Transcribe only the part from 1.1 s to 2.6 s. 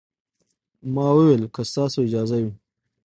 وويل که ستاسو اجازه وي.